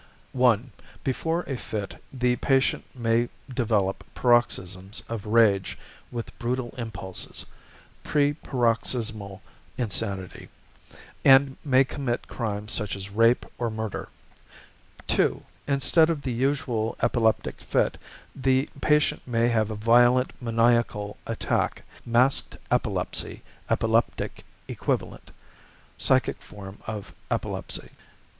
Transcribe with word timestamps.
(1) 0.31 0.71
Before 1.03 1.43
a 1.43 1.55
fit 1.55 2.01
the 2.11 2.35
patient 2.37 2.83
may 2.95 3.29
develop 3.53 4.03
paroxysms 4.15 5.03
of 5.07 5.27
rage 5.27 5.77
with 6.09 6.35
brutal 6.39 6.69
impulses 6.75 7.45
(preparoxysmal 8.03 9.41
insanity), 9.77 10.49
and 11.23 11.55
may 11.63 11.83
commit 11.83 12.27
crimes 12.27 12.71
such 12.73 12.95
as 12.95 13.11
rape 13.11 13.45
or 13.59 13.69
murder. 13.69 14.09
(2) 15.05 15.43
Instead 15.67 16.09
of 16.09 16.23
the 16.23 16.33
usual 16.33 16.97
epileptic 17.03 17.61
fit, 17.61 17.99
the 18.35 18.67
patient 18.81 19.21
may 19.27 19.49
have 19.49 19.69
a 19.69 19.75
violent 19.75 20.33
maniacal 20.41 21.15
attack 21.27 21.83
(masked 22.07 22.57
epilepsy, 22.71 23.43
epileptic 23.69 24.43
equivalent, 24.67 25.29
psychic 25.95 26.41
form 26.41 26.79
of 26.87 27.13
epilepsy). 27.29 27.91